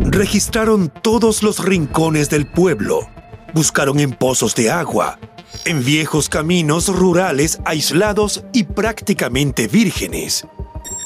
Registraron 0.05 0.89
todos 1.01 1.43
los 1.43 1.65
rincones 1.65 2.29
del 2.29 2.50
pueblo, 2.50 3.09
buscaron 3.58 4.00
en 4.00 4.12
pozos 4.12 4.54
de 4.54 4.70
agua, 4.70 5.18
en 5.66 5.84
viejos 5.84 6.30
caminos 6.30 6.90
rurales 6.90 7.58
aislados 7.66 8.44
y 8.54 8.66
prácticamente 8.66 9.68
vírgenes, 9.68 10.46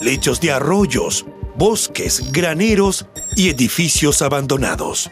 lechos 0.01 0.41
de 0.41 0.51
arroyos, 0.51 1.25
bosques, 1.55 2.29
graneros 2.33 3.05
y 3.37 3.47
edificios 3.47 4.21
abandonados. 4.21 5.09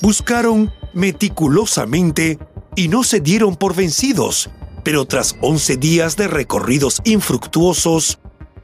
Buscaron 0.00 0.72
meticulosamente 0.94 2.38
y 2.76 2.86
no 2.86 3.02
se 3.02 3.18
dieron 3.18 3.56
por 3.56 3.74
vencidos, 3.74 4.48
pero 4.84 5.06
tras 5.06 5.34
11 5.40 5.76
días 5.76 6.16
de 6.16 6.28
recorridos 6.28 7.00
infructuosos, 7.02 8.20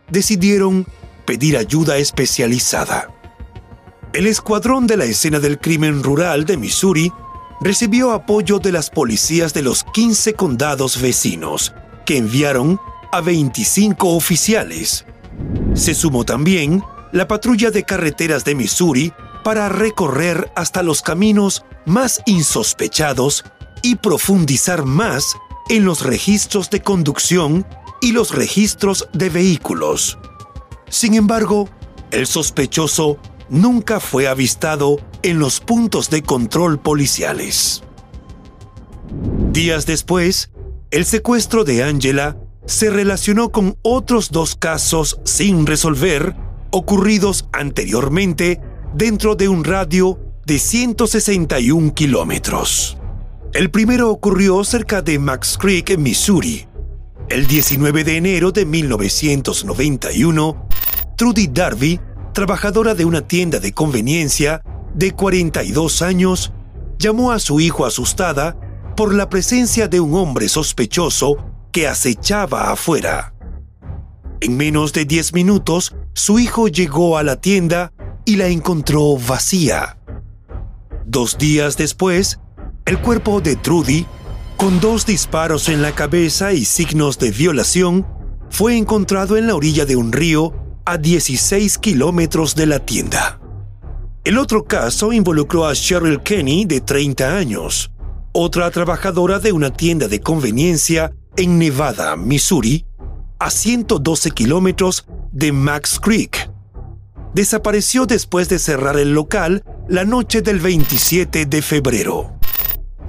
decidieron 0.08 0.86
pedir 1.24 1.56
ayuda 1.56 1.96
especializada. 1.96 3.08
El 4.12 4.28
escuadrón 4.28 4.86
de 4.86 4.96
la 4.96 5.06
escena 5.06 5.40
del 5.40 5.58
crimen 5.58 6.04
rural 6.04 6.44
de 6.44 6.56
Missouri 6.56 7.12
recibió 7.60 8.12
apoyo 8.12 8.58
de 8.58 8.72
las 8.72 8.90
policías 8.90 9.54
de 9.54 9.62
los 9.62 9.84
15 9.84 10.34
condados 10.34 11.00
vecinos, 11.00 11.74
que 12.04 12.18
enviaron 12.18 12.80
a 13.12 13.20
25 13.20 14.14
oficiales. 14.14 15.04
Se 15.74 15.94
sumó 15.94 16.24
también 16.24 16.82
la 17.12 17.28
patrulla 17.28 17.70
de 17.70 17.84
carreteras 17.84 18.44
de 18.44 18.54
Missouri 18.54 19.12
para 19.44 19.68
recorrer 19.68 20.50
hasta 20.54 20.82
los 20.82 21.02
caminos 21.02 21.64
más 21.84 22.20
insospechados 22.26 23.44
y 23.82 23.96
profundizar 23.96 24.84
más 24.84 25.36
en 25.68 25.84
los 25.84 26.02
registros 26.02 26.70
de 26.70 26.82
conducción 26.82 27.66
y 28.00 28.12
los 28.12 28.34
registros 28.34 29.08
de 29.12 29.30
vehículos. 29.30 30.18
Sin 30.88 31.14
embargo, 31.14 31.68
el 32.10 32.26
sospechoso 32.26 33.18
nunca 33.48 34.00
fue 34.00 34.28
avistado 34.28 34.98
en 35.22 35.38
los 35.38 35.60
puntos 35.60 36.10
de 36.10 36.22
control 36.22 36.78
policiales. 36.78 37.82
Días 39.52 39.86
después, 39.86 40.50
el 40.90 41.04
secuestro 41.04 41.64
de 41.64 41.82
Angela 41.82 42.36
se 42.66 42.90
relacionó 42.90 43.50
con 43.50 43.76
otros 43.82 44.30
dos 44.30 44.56
casos 44.56 45.20
sin 45.24 45.66
resolver 45.66 46.34
ocurridos 46.70 47.48
anteriormente 47.52 48.60
dentro 48.94 49.36
de 49.36 49.48
un 49.48 49.64
radio 49.64 50.18
de 50.44 50.58
161 50.58 51.94
kilómetros. 51.94 52.98
El 53.52 53.70
primero 53.70 54.10
ocurrió 54.10 54.62
cerca 54.64 55.00
de 55.00 55.18
Max 55.18 55.56
Creek, 55.58 55.96
Missouri. 55.96 56.66
El 57.28 57.46
19 57.46 58.04
de 58.04 58.16
enero 58.16 58.52
de 58.52 58.66
1991, 58.66 60.68
Trudy 61.16 61.48
Darby, 61.48 62.00
trabajadora 62.36 62.94
de 62.94 63.06
una 63.06 63.26
tienda 63.26 63.60
de 63.60 63.72
conveniencia 63.72 64.62
de 64.92 65.12
42 65.12 66.02
años, 66.02 66.52
llamó 66.98 67.32
a 67.32 67.38
su 67.38 67.60
hijo 67.60 67.86
asustada 67.86 68.60
por 68.94 69.14
la 69.14 69.30
presencia 69.30 69.88
de 69.88 70.00
un 70.00 70.14
hombre 70.14 70.50
sospechoso 70.50 71.38
que 71.72 71.88
acechaba 71.88 72.70
afuera. 72.70 73.32
En 74.42 74.54
menos 74.54 74.92
de 74.92 75.06
10 75.06 75.32
minutos, 75.32 75.96
su 76.12 76.38
hijo 76.38 76.68
llegó 76.68 77.16
a 77.16 77.22
la 77.22 77.40
tienda 77.40 77.94
y 78.26 78.36
la 78.36 78.48
encontró 78.48 79.16
vacía. 79.16 79.96
Dos 81.06 81.38
días 81.38 81.78
después, 81.78 82.38
el 82.84 83.00
cuerpo 83.00 83.40
de 83.40 83.56
Trudy, 83.56 84.04
con 84.58 84.78
dos 84.80 85.06
disparos 85.06 85.70
en 85.70 85.80
la 85.80 85.92
cabeza 85.92 86.52
y 86.52 86.66
signos 86.66 87.18
de 87.18 87.30
violación, 87.30 88.06
fue 88.50 88.76
encontrado 88.76 89.38
en 89.38 89.46
la 89.46 89.54
orilla 89.54 89.86
de 89.86 89.96
un 89.96 90.12
río 90.12 90.65
a 90.86 90.98
16 90.98 91.78
kilómetros 91.78 92.54
de 92.54 92.66
la 92.66 92.78
tienda. 92.78 93.40
El 94.22 94.38
otro 94.38 94.64
caso 94.64 95.12
involucró 95.12 95.66
a 95.66 95.74
Cheryl 95.74 96.22
Kenny, 96.22 96.64
de 96.64 96.80
30 96.80 97.36
años, 97.36 97.90
otra 98.32 98.70
trabajadora 98.70 99.40
de 99.40 99.50
una 99.50 99.70
tienda 99.70 100.06
de 100.06 100.20
conveniencia 100.20 101.12
en 101.36 101.58
Nevada, 101.58 102.16
Missouri, 102.16 102.86
a 103.40 103.50
112 103.50 104.30
kilómetros 104.30 105.06
de 105.32 105.52
Max 105.52 105.98
Creek. 106.00 106.50
Desapareció 107.34 108.06
después 108.06 108.48
de 108.48 108.58
cerrar 108.60 108.96
el 108.96 109.12
local 109.12 109.64
la 109.88 110.04
noche 110.04 110.40
del 110.40 110.60
27 110.60 111.46
de 111.46 111.62
febrero. 111.62 112.38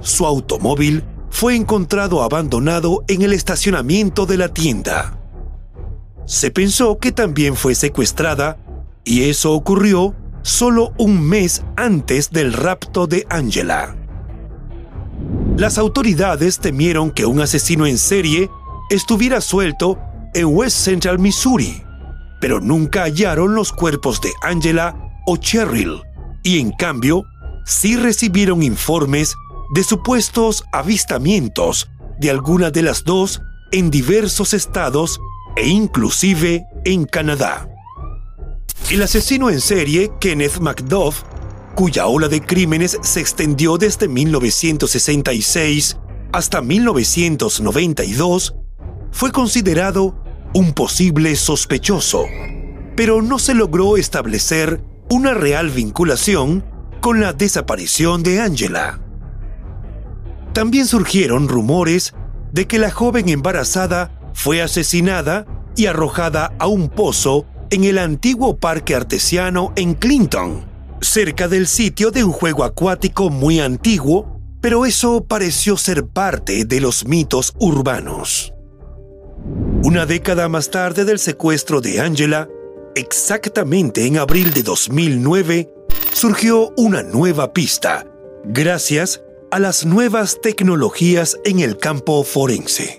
Su 0.00 0.26
automóvil 0.26 1.04
fue 1.30 1.54
encontrado 1.54 2.22
abandonado 2.22 3.04
en 3.06 3.22
el 3.22 3.32
estacionamiento 3.32 4.26
de 4.26 4.36
la 4.36 4.48
tienda. 4.48 5.17
Se 6.28 6.50
pensó 6.50 6.98
que 6.98 7.10
también 7.10 7.56
fue 7.56 7.74
secuestrada 7.74 8.58
y 9.02 9.30
eso 9.30 9.54
ocurrió 9.54 10.14
solo 10.42 10.92
un 10.98 11.22
mes 11.22 11.64
antes 11.74 12.30
del 12.30 12.52
rapto 12.52 13.06
de 13.06 13.26
Angela. 13.30 13.96
Las 15.56 15.78
autoridades 15.78 16.58
temieron 16.58 17.12
que 17.12 17.24
un 17.24 17.40
asesino 17.40 17.86
en 17.86 17.96
serie 17.96 18.50
estuviera 18.90 19.40
suelto 19.40 19.98
en 20.34 20.54
West 20.54 20.76
Central 20.76 21.18
Missouri, 21.18 21.82
pero 22.42 22.60
nunca 22.60 23.04
hallaron 23.04 23.54
los 23.54 23.72
cuerpos 23.72 24.20
de 24.20 24.30
Angela 24.42 24.94
o 25.24 25.38
Cheryl, 25.38 26.02
y 26.42 26.60
en 26.60 26.72
cambio, 26.72 27.24
sí 27.64 27.96
recibieron 27.96 28.62
informes 28.62 29.34
de 29.74 29.82
supuestos 29.82 30.62
avistamientos 30.72 31.88
de 32.20 32.28
alguna 32.28 32.70
de 32.70 32.82
las 32.82 33.02
dos 33.04 33.40
en 33.72 33.90
diversos 33.90 34.52
estados 34.52 35.18
e 35.58 35.66
inclusive 35.66 36.66
en 36.84 37.04
Canadá. 37.04 37.68
El 38.90 39.02
asesino 39.02 39.50
en 39.50 39.60
serie, 39.60 40.12
Kenneth 40.20 40.60
McDuff, 40.60 41.22
cuya 41.74 42.06
ola 42.06 42.28
de 42.28 42.40
crímenes 42.40 42.96
se 43.02 43.20
extendió 43.20 43.76
desde 43.76 44.08
1966 44.08 45.98
hasta 46.32 46.62
1992, 46.62 48.54
fue 49.10 49.32
considerado 49.32 50.14
un 50.54 50.72
posible 50.72 51.34
sospechoso, 51.34 52.24
pero 52.96 53.20
no 53.20 53.38
se 53.38 53.54
logró 53.54 53.96
establecer 53.96 54.82
una 55.10 55.34
real 55.34 55.70
vinculación 55.70 56.64
con 57.00 57.20
la 57.20 57.32
desaparición 57.32 58.22
de 58.22 58.40
Angela. 58.40 59.00
También 60.52 60.86
surgieron 60.86 61.48
rumores 61.48 62.14
de 62.52 62.66
que 62.66 62.78
la 62.78 62.90
joven 62.90 63.28
embarazada 63.28 64.17
fue 64.32 64.62
asesinada 64.62 65.46
y 65.76 65.86
arrojada 65.86 66.52
a 66.58 66.66
un 66.66 66.88
pozo 66.88 67.46
en 67.70 67.84
el 67.84 67.98
antiguo 67.98 68.56
parque 68.58 68.94
artesiano 68.94 69.72
en 69.76 69.94
Clinton, 69.94 70.64
cerca 71.00 71.48
del 71.48 71.66
sitio 71.66 72.10
de 72.10 72.24
un 72.24 72.32
juego 72.32 72.64
acuático 72.64 73.30
muy 73.30 73.60
antiguo, 73.60 74.40
pero 74.60 74.86
eso 74.86 75.24
pareció 75.24 75.76
ser 75.76 76.06
parte 76.06 76.64
de 76.64 76.80
los 76.80 77.06
mitos 77.06 77.54
urbanos. 77.58 78.52
Una 79.84 80.06
década 80.06 80.48
más 80.48 80.70
tarde 80.70 81.04
del 81.04 81.18
secuestro 81.18 81.80
de 81.80 82.00
Angela, 82.00 82.48
exactamente 82.94 84.06
en 84.06 84.18
abril 84.18 84.52
de 84.52 84.62
2009, 84.62 85.70
surgió 86.12 86.72
una 86.76 87.02
nueva 87.02 87.52
pista, 87.52 88.06
gracias 88.44 89.22
a 89.50 89.58
las 89.58 89.86
nuevas 89.86 90.40
tecnologías 90.42 91.38
en 91.44 91.60
el 91.60 91.76
campo 91.76 92.24
forense. 92.24 92.97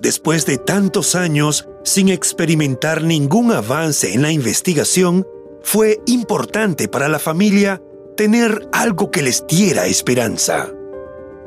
Después 0.00 0.46
de 0.46 0.58
tantos 0.58 1.14
años 1.14 1.68
sin 1.82 2.08
experimentar 2.08 3.02
ningún 3.02 3.50
avance 3.50 4.12
en 4.14 4.22
la 4.22 4.30
investigación, 4.30 5.26
fue 5.62 6.00
importante 6.06 6.86
para 6.88 7.08
la 7.08 7.18
familia 7.18 7.82
tener 8.16 8.68
algo 8.72 9.10
que 9.10 9.22
les 9.22 9.46
diera 9.46 9.86
esperanza. 9.86 10.72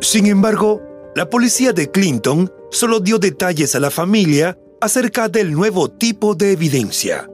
Sin 0.01 0.25
embargo, 0.25 0.81
la 1.15 1.29
policía 1.29 1.73
de 1.73 1.91
Clinton 1.91 2.51
solo 2.71 2.99
dio 2.99 3.19
detalles 3.19 3.75
a 3.75 3.79
la 3.79 3.91
familia 3.91 4.57
acerca 4.81 5.29
del 5.29 5.53
nuevo 5.53 5.89
tipo 5.89 6.35
de 6.35 6.51
evidencia. 6.51 7.29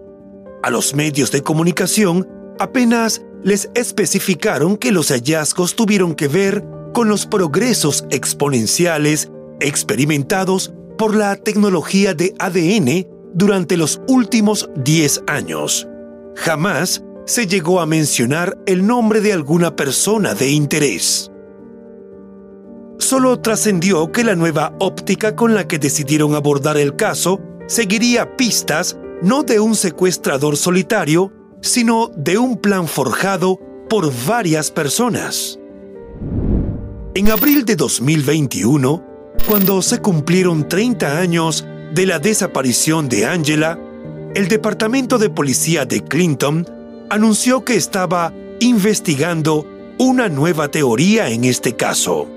A 0.63 0.69
los 0.69 0.93
medios 0.93 1.31
de 1.31 1.41
comunicación 1.41 2.27
apenas 2.59 3.21
les 3.43 3.69
especificaron 3.73 4.77
que 4.77 4.91
los 4.91 5.09
hallazgos 5.09 5.75
tuvieron 5.75 6.13
que 6.13 6.27
ver 6.27 6.63
con 6.93 7.07
los 7.07 7.25
progresos 7.25 8.05
exponenciales 8.09 9.31
experimentados 9.59 10.73
por 10.97 11.15
la 11.15 11.35
tecnología 11.35 12.13
de 12.13 12.33
ADN 12.39 13.07
durante 13.33 13.77
los 13.77 14.01
últimos 14.07 14.69
10 14.75 15.23
años 15.27 15.87
jamás 16.37 17.03
se 17.25 17.47
llegó 17.47 17.81
a 17.81 17.85
mencionar 17.85 18.57
el 18.65 18.85
nombre 18.85 19.19
de 19.19 19.33
alguna 19.33 19.75
persona 19.75 20.33
de 20.33 20.51
interés. 20.51 21.31
Solo 22.99 23.41
trascendió 23.41 24.11
que 24.11 24.23
la 24.23 24.35
nueva 24.35 24.73
óptica 24.79 25.35
con 25.35 25.53
la 25.53 25.67
que 25.67 25.77
decidieron 25.77 26.35
abordar 26.35 26.77
el 26.77 26.95
caso 26.95 27.39
seguiría 27.67 28.37
pistas 28.37 28.97
no 29.21 29.43
de 29.43 29.59
un 29.59 29.75
secuestrador 29.75 30.55
solitario, 30.57 31.33
sino 31.61 32.11
de 32.15 32.37
un 32.37 32.57
plan 32.57 32.87
forjado 32.87 33.59
por 33.89 34.11
varias 34.25 34.71
personas. 34.71 35.59
En 37.13 37.29
abril 37.29 37.65
de 37.65 37.75
2021, 37.75 39.03
cuando 39.47 39.81
se 39.81 39.99
cumplieron 39.99 40.67
30 40.67 41.19
años 41.19 41.65
de 41.93 42.05
la 42.05 42.19
desaparición 42.19 43.07
de 43.07 43.25
Angela, 43.25 43.79
el 44.35 44.49
Departamento 44.49 45.17
de 45.17 45.29
Policía 45.29 45.85
de 45.85 46.03
Clinton 46.03 46.67
anunció 47.09 47.63
que 47.63 47.75
estaba 47.75 48.33
investigando 48.59 49.65
una 49.99 50.27
nueva 50.27 50.67
teoría 50.67 51.29
en 51.29 51.45
este 51.45 51.77
caso. 51.77 52.27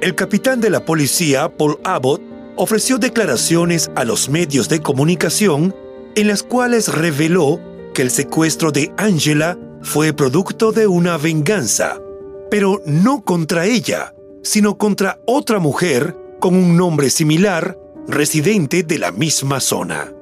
El 0.00 0.16
capitán 0.16 0.60
de 0.60 0.68
la 0.68 0.84
policía, 0.84 1.48
Paul 1.48 1.78
Abbott, 1.84 2.20
ofreció 2.56 2.98
declaraciones 2.98 3.88
a 3.94 4.04
los 4.04 4.28
medios 4.28 4.68
de 4.68 4.80
comunicación 4.82 5.76
en 6.16 6.26
las 6.26 6.42
cuales 6.42 6.88
reveló 6.88 7.60
que 7.94 8.02
el 8.02 8.10
secuestro 8.10 8.72
de 8.72 8.92
Angela 8.96 9.56
fue 9.80 10.12
producto 10.12 10.72
de 10.72 10.88
una 10.88 11.18
venganza, 11.18 12.00
pero 12.50 12.82
no 12.84 13.22
contra 13.22 13.66
ella, 13.66 14.12
sino 14.46 14.78
contra 14.78 15.18
otra 15.26 15.58
mujer 15.58 16.16
con 16.38 16.54
un 16.54 16.76
nombre 16.76 17.10
similar, 17.10 17.76
residente 18.06 18.84
de 18.84 18.98
la 18.98 19.10
misma 19.10 19.58
zona. 19.58 20.12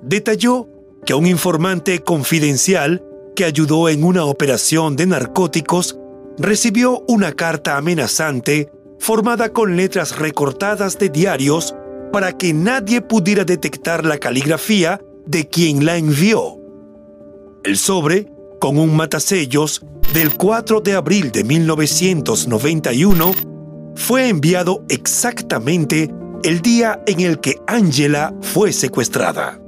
Detalló 0.00 0.68
que 1.04 1.12
un 1.12 1.26
informante 1.26 2.00
confidencial 2.00 3.04
que 3.34 3.44
ayudó 3.44 3.90
en 3.90 4.04
una 4.04 4.24
operación 4.24 4.96
de 4.96 5.06
narcóticos 5.06 5.98
recibió 6.38 7.04
una 7.08 7.32
carta 7.32 7.76
amenazante 7.76 8.70
formada 8.98 9.52
con 9.52 9.76
letras 9.76 10.18
recortadas 10.18 10.98
de 10.98 11.10
diarios 11.10 11.74
para 12.12 12.32
que 12.32 12.54
nadie 12.54 13.02
pudiera 13.02 13.44
detectar 13.44 14.06
la 14.06 14.16
caligrafía 14.16 15.02
de 15.26 15.46
quien 15.46 15.84
la 15.84 15.98
envió. 15.98 16.58
El 17.64 17.76
sobre, 17.76 18.32
con 18.66 18.78
un 18.78 18.96
matasellos 18.96 19.80
del 20.12 20.34
4 20.34 20.80
de 20.80 20.94
abril 20.94 21.30
de 21.30 21.44
1991, 21.44 23.30
fue 23.94 24.28
enviado 24.28 24.82
exactamente 24.88 26.12
el 26.42 26.62
día 26.62 27.00
en 27.06 27.20
el 27.20 27.38
que 27.38 27.60
Angela 27.68 28.34
fue 28.40 28.72
secuestrada. 28.72 29.60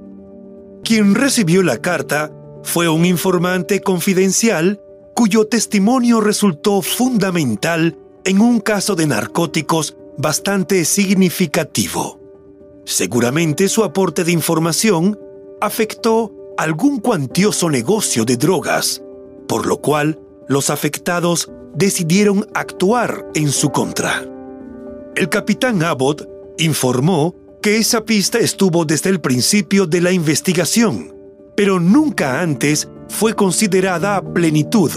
Quien 0.82 1.14
recibió 1.14 1.62
la 1.62 1.78
carta 1.78 2.32
fue 2.64 2.88
un 2.88 3.04
informante 3.04 3.80
confidencial 3.82 4.80
cuyo 5.14 5.46
testimonio 5.46 6.20
resultó 6.20 6.82
fundamental 6.82 7.96
en 8.24 8.40
un 8.40 8.58
caso 8.58 8.96
de 8.96 9.06
narcóticos 9.06 9.96
bastante 10.16 10.84
significativo. 10.84 12.18
Seguramente 12.84 13.68
su 13.68 13.84
aporte 13.84 14.24
de 14.24 14.32
información 14.32 15.16
afectó 15.60 16.32
algún 16.58 16.98
cuantioso 16.98 17.70
negocio 17.70 18.24
de 18.24 18.36
drogas, 18.36 19.00
por 19.46 19.64
lo 19.64 19.76
cual 19.76 20.18
los 20.48 20.70
afectados 20.70 21.48
decidieron 21.72 22.48
actuar 22.52 23.24
en 23.34 23.52
su 23.52 23.70
contra. 23.70 24.24
El 25.14 25.28
capitán 25.28 25.84
Abbott 25.84 26.28
informó 26.58 27.36
que 27.62 27.76
esa 27.76 28.04
pista 28.04 28.40
estuvo 28.40 28.84
desde 28.84 29.08
el 29.08 29.20
principio 29.20 29.86
de 29.86 30.00
la 30.00 30.10
investigación, 30.10 31.14
pero 31.56 31.78
nunca 31.78 32.40
antes 32.40 32.88
fue 33.08 33.34
considerada 33.34 34.16
a 34.16 34.22
plenitud. 34.22 34.90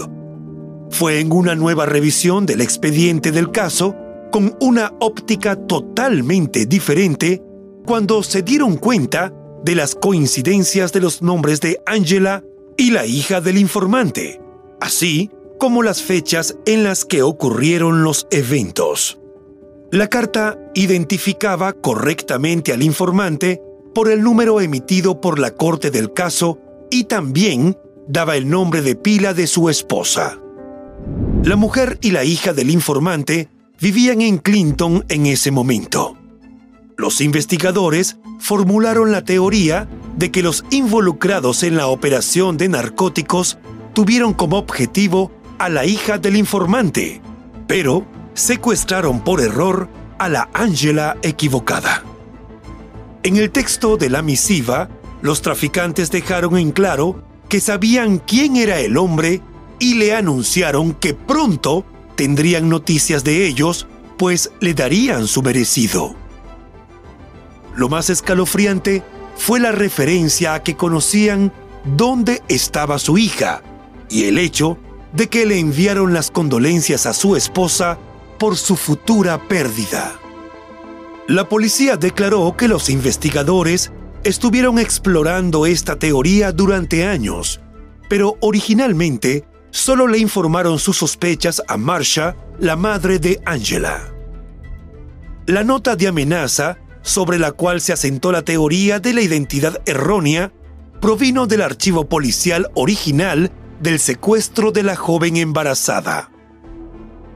Fue 0.90 1.20
en 1.20 1.30
una 1.30 1.54
nueva 1.54 1.86
revisión 1.86 2.44
del 2.44 2.60
expediente 2.60 3.30
del 3.30 3.52
caso, 3.52 3.94
con 4.32 4.56
una 4.60 4.94
óptica 4.98 5.54
totalmente 5.54 6.66
diferente, 6.66 7.40
cuando 7.86 8.24
se 8.24 8.42
dieron 8.42 8.76
cuenta 8.78 9.32
de 9.64 9.74
las 9.74 9.94
coincidencias 9.94 10.92
de 10.92 11.00
los 11.00 11.22
nombres 11.22 11.60
de 11.60 11.80
Angela 11.86 12.44
y 12.76 12.90
la 12.90 13.06
hija 13.06 13.40
del 13.40 13.58
informante, 13.58 14.40
así 14.80 15.30
como 15.58 15.82
las 15.82 16.02
fechas 16.02 16.56
en 16.66 16.82
las 16.82 17.04
que 17.04 17.22
ocurrieron 17.22 18.02
los 18.02 18.26
eventos. 18.30 19.18
La 19.92 20.08
carta 20.08 20.58
identificaba 20.74 21.72
correctamente 21.74 22.72
al 22.72 22.82
informante 22.82 23.62
por 23.94 24.10
el 24.10 24.22
número 24.22 24.60
emitido 24.60 25.20
por 25.20 25.38
la 25.38 25.52
corte 25.52 25.90
del 25.90 26.12
caso 26.12 26.58
y 26.90 27.04
también 27.04 27.76
daba 28.08 28.36
el 28.36 28.48
nombre 28.48 28.82
de 28.82 28.96
pila 28.96 29.34
de 29.34 29.46
su 29.46 29.68
esposa. 29.68 30.38
La 31.44 31.56
mujer 31.56 31.98
y 32.00 32.10
la 32.10 32.24
hija 32.24 32.52
del 32.52 32.70
informante 32.70 33.48
vivían 33.80 34.22
en 34.22 34.38
Clinton 34.38 35.04
en 35.08 35.26
ese 35.26 35.50
momento. 35.50 36.16
Los 37.02 37.20
investigadores 37.20 38.18
formularon 38.38 39.10
la 39.10 39.24
teoría 39.24 39.88
de 40.16 40.30
que 40.30 40.40
los 40.40 40.64
involucrados 40.70 41.64
en 41.64 41.76
la 41.76 41.88
operación 41.88 42.56
de 42.56 42.68
narcóticos 42.68 43.58
tuvieron 43.92 44.34
como 44.34 44.56
objetivo 44.56 45.32
a 45.58 45.68
la 45.68 45.84
hija 45.84 46.18
del 46.18 46.36
informante, 46.36 47.20
pero 47.66 48.06
secuestraron 48.34 49.24
por 49.24 49.40
error 49.40 49.88
a 50.20 50.28
la 50.28 50.48
Ángela 50.54 51.16
equivocada. 51.22 52.04
En 53.24 53.36
el 53.36 53.50
texto 53.50 53.96
de 53.96 54.08
la 54.08 54.22
misiva, 54.22 54.88
los 55.22 55.42
traficantes 55.42 56.08
dejaron 56.08 56.56
en 56.56 56.70
claro 56.70 57.24
que 57.48 57.58
sabían 57.58 58.18
quién 58.18 58.54
era 58.54 58.78
el 58.78 58.96
hombre 58.96 59.40
y 59.80 59.94
le 59.94 60.14
anunciaron 60.14 60.94
que 60.94 61.14
pronto 61.14 61.84
tendrían 62.14 62.68
noticias 62.68 63.24
de 63.24 63.44
ellos, 63.44 63.88
pues 64.18 64.52
le 64.60 64.72
darían 64.72 65.26
su 65.26 65.42
merecido. 65.42 66.21
Lo 67.74 67.88
más 67.88 68.10
escalofriante 68.10 69.02
fue 69.36 69.60
la 69.60 69.72
referencia 69.72 70.54
a 70.54 70.62
que 70.62 70.76
conocían 70.76 71.52
dónde 71.84 72.42
estaba 72.48 72.98
su 72.98 73.18
hija 73.18 73.62
y 74.08 74.24
el 74.24 74.38
hecho 74.38 74.78
de 75.12 75.28
que 75.28 75.46
le 75.46 75.58
enviaron 75.58 76.12
las 76.12 76.30
condolencias 76.30 77.06
a 77.06 77.12
su 77.12 77.36
esposa 77.36 77.98
por 78.38 78.56
su 78.56 78.76
futura 78.76 79.48
pérdida. 79.48 80.18
La 81.28 81.48
policía 81.48 81.96
declaró 81.96 82.56
que 82.56 82.68
los 82.68 82.90
investigadores 82.90 83.92
estuvieron 84.24 84.78
explorando 84.78 85.66
esta 85.66 85.96
teoría 85.96 86.52
durante 86.52 87.06
años, 87.06 87.60
pero 88.08 88.36
originalmente 88.40 89.44
solo 89.70 90.06
le 90.06 90.18
informaron 90.18 90.78
sus 90.78 90.98
sospechas 90.98 91.62
a 91.68 91.76
Marsha, 91.76 92.36
la 92.58 92.76
madre 92.76 93.18
de 93.18 93.40
Angela. 93.44 94.12
La 95.46 95.64
nota 95.64 95.96
de 95.96 96.08
amenaza 96.08 96.78
sobre 97.02 97.38
la 97.38 97.52
cual 97.52 97.80
se 97.80 97.92
asentó 97.92 98.32
la 98.32 98.42
teoría 98.42 99.00
de 99.00 99.12
la 99.12 99.22
identidad 99.22 99.80
errónea, 99.86 100.52
provino 101.00 101.46
del 101.46 101.62
archivo 101.62 102.08
policial 102.08 102.68
original 102.74 103.52
del 103.80 103.98
secuestro 103.98 104.70
de 104.70 104.84
la 104.84 104.96
joven 104.96 105.36
embarazada. 105.36 106.30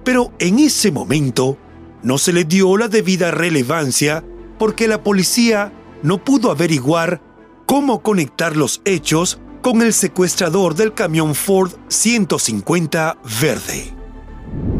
Pero 0.05 0.33
en 0.39 0.61
ese 0.61 0.93
momento 0.93 1.59
no 2.03 2.19
se 2.19 2.33
le 2.33 2.45
dio 2.45 2.77
la 2.77 2.87
debida 2.87 3.33
relevancia 3.33 4.23
porque 4.59 4.87
la 4.87 5.03
policía 5.03 5.73
no 6.03 6.25
pudo 6.25 6.53
averiguar 6.53 7.21
cómo 7.67 8.03
conectar 8.03 8.57
los 8.57 8.81
hechos 8.85 9.41
con 9.61 9.83
el 9.83 9.93
secuestrador 9.93 10.77
del 10.77 10.95
camión 10.95 11.35
Ford 11.35 11.73
150 11.89 13.19
verde. 13.41 13.93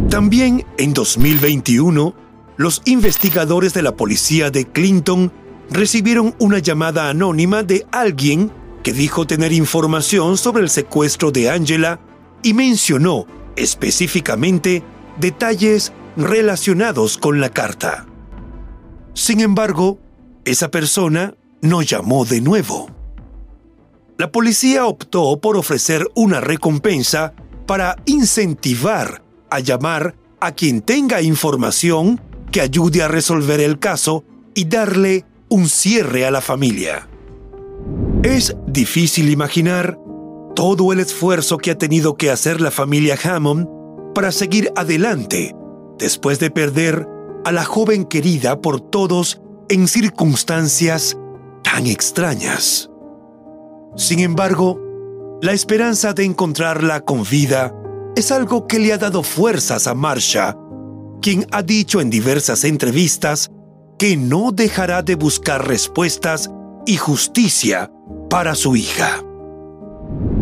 También 0.09 0.65
en 0.79 0.95
2021, 0.95 2.15
los 2.57 2.83
investigadores 2.85 3.75
de 3.75 3.83
la 3.83 3.97
policía 3.97 4.51
de 4.51 4.67
Clinton 4.67 5.33
recibieron 5.71 6.35
una 6.39 6.59
llamada 6.59 7.11
anónima 7.11 7.63
de 7.63 7.87
alguien 7.93 8.51
que 8.83 8.93
dijo 8.93 9.27
tener 9.27 9.53
información 9.53 10.39
sobre 10.39 10.63
el 10.63 10.71
secuestro 10.71 11.33
de 11.33 11.51
Angela 11.51 12.01
y 12.43 12.55
mencionó 12.55 13.27
específicamente 13.57 14.83
detalles 15.19 15.93
relacionados 16.17 17.19
con 17.19 17.41
la 17.41 17.51
carta. 17.51 18.07
Sin 19.13 19.41
embargo, 19.41 19.99
esa 20.45 20.71
persona 20.71 21.35
no 21.63 21.83
llamó 21.83 22.25
de 22.25 22.41
nuevo. 22.41 22.89
La 24.19 24.31
policía 24.31 24.87
optó 24.87 25.41
por 25.41 25.57
ofrecer 25.57 26.07
una 26.15 26.41
recompensa 26.41 27.35
para 27.67 27.97
incentivar 28.07 29.23
a 29.51 29.61
llamar 29.61 30.15
a 30.41 30.53
quien 30.53 30.81
tenga 30.81 31.21
información 31.23 32.21
que 32.57 32.63
ayude 32.63 33.03
a 33.03 33.09
resolver 33.09 33.61
el 33.61 33.79
caso 33.79 34.25
y 34.55 34.65
darle 34.65 35.27
un 35.51 35.69
cierre 35.69 36.25
a 36.25 36.31
la 36.31 36.41
familia. 36.41 37.07
Es 38.23 38.57
difícil 38.67 39.29
imaginar 39.29 39.99
todo 40.55 40.91
el 40.95 41.01
esfuerzo 41.01 41.59
que 41.59 41.73
ha 41.73 41.77
tenido 41.77 42.17
que 42.17 42.31
hacer 42.31 42.63
la 42.63 42.71
familia 42.71 43.19
Hammond 43.23 43.69
para 44.15 44.33
seguir 44.33 44.73
adelante 44.75 45.55
después 45.99 46.39
de 46.39 46.51
perder 46.51 47.07
a 47.45 47.53
la 47.53 47.63
joven 47.63 48.07
querida 48.07 48.59
por 48.63 48.81
todos 48.81 49.43
en 49.69 49.87
circunstancias 49.87 51.15
tan 51.63 51.87
extrañas. 51.87 52.89
Sin 53.97 54.21
embargo, 54.21 54.81
la 55.43 55.53
esperanza 55.53 56.15
de 56.15 56.25
encontrarla 56.25 57.01
con 57.03 57.23
vida 57.23 57.75
es 58.17 58.33
algo 58.33 58.67
que 58.67 58.79
le 58.79 58.95
ha 58.95 58.97
dado 58.97 59.23
fuerzas 59.23 59.87
a 59.87 59.93
Marsha 59.93 60.57
quien 61.27 61.45
ha 61.51 61.65
dicho 61.65 62.01
en 62.01 62.09
diversas 62.09 62.63
entrevistas 62.63 63.51
que 63.99 64.17
no 64.17 64.53
dejará 64.53 65.03
de 65.03 65.17
buscar 65.17 65.67
respuestas 65.67 66.53
y 66.87 66.99
justicia 66.99 67.91
para 68.31 68.55
su 68.55 68.77
hija. 68.77 69.25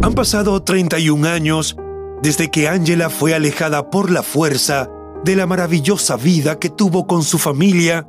Han 0.02 0.12
pasado 0.12 0.62
31 0.62 1.26
años 1.26 1.74
desde 2.22 2.50
que 2.50 2.68
Angela 2.68 3.08
fue 3.08 3.34
alejada 3.34 3.88
por 3.88 4.10
la 4.10 4.22
fuerza 4.22 4.90
de 5.24 5.36
la 5.36 5.46
maravillosa 5.46 6.18
vida 6.18 6.58
que 6.58 6.68
tuvo 6.68 7.06
con 7.06 7.22
su 7.22 7.38
familia 7.38 8.06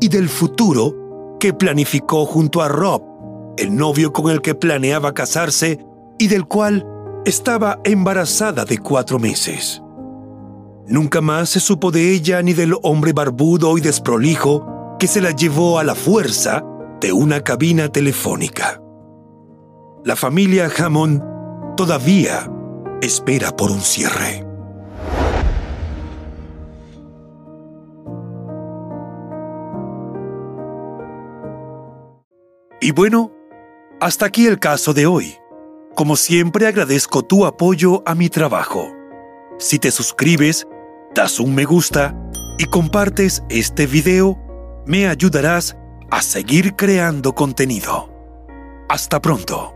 y 0.00 0.08
del 0.08 0.30
futuro 0.30 1.36
que 1.38 1.52
planificó 1.52 2.24
junto 2.24 2.62
a 2.62 2.68
Rob, 2.68 3.02
el 3.58 3.76
novio 3.76 4.14
con 4.14 4.30
el 4.30 4.40
que 4.40 4.54
planeaba 4.54 5.12
casarse 5.12 5.84
y 6.18 6.28
del 6.28 6.46
cual 6.46 6.86
estaba 7.26 7.78
embarazada 7.84 8.64
de 8.64 8.78
cuatro 8.78 9.18
meses. 9.18 9.82
Nunca 10.88 11.20
más 11.20 11.50
se 11.50 11.58
supo 11.58 11.90
de 11.90 12.12
ella 12.12 12.42
ni 12.42 12.52
del 12.52 12.74
hombre 12.82 13.12
barbudo 13.12 13.76
y 13.76 13.80
desprolijo 13.80 14.96
que 15.00 15.08
se 15.08 15.20
la 15.20 15.32
llevó 15.32 15.80
a 15.80 15.84
la 15.84 15.96
fuerza 15.96 16.64
de 17.00 17.12
una 17.12 17.42
cabina 17.42 17.88
telefónica. 17.88 18.80
la 20.04 20.14
familia 20.14 20.70
Hammond 20.78 21.20
todavía 21.76 22.48
espera 23.02 23.50
por 23.50 23.72
un 23.72 23.80
cierre. 23.80 24.46
Y 32.80 32.92
bueno, 32.92 33.32
hasta 34.00 34.26
aquí 34.26 34.46
el 34.46 34.60
caso 34.60 34.94
de 34.94 35.06
hoy. 35.06 35.34
Como 35.96 36.14
siempre 36.14 36.68
agradezco 36.68 37.22
tu 37.22 37.44
apoyo 37.44 38.04
a 38.06 38.14
mi 38.14 38.28
trabajo. 38.28 38.92
Si 39.58 39.80
te 39.80 39.90
suscribes, 39.90 40.68
das 41.16 41.40
un 41.40 41.54
me 41.54 41.64
gusta 41.64 42.14
y 42.58 42.66
compartes 42.66 43.42
este 43.48 43.86
video, 43.86 44.38
me 44.86 45.08
ayudarás 45.08 45.74
a 46.10 46.20
seguir 46.20 46.76
creando 46.76 47.34
contenido. 47.34 48.10
Hasta 48.90 49.20
pronto. 49.22 49.75